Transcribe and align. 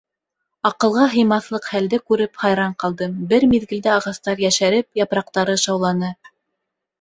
Аҡылға 0.67 1.03
һыймаҫлыҡ 1.09 1.67
хәлде 1.73 1.99
күреп 2.11 2.39
хайран 2.43 2.73
ҡалдым: 2.85 3.13
бер 3.35 3.45
миҙгелдә 3.53 3.93
ағастар 3.99 4.43
йәшәреп 4.47 4.89
япраҡтары 5.03 5.59
шауланы. 5.67 6.11